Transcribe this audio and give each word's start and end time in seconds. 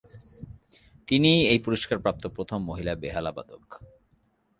তিনিই 1.07 1.41
এই 1.47 1.59
পুরস্কার 1.65 1.97
প্রাপ্ত 1.99 2.23
প্রথম 2.27 2.59
মহিলা 2.63 2.93
বেহালা 2.95 3.31
বাদক। 3.31 3.65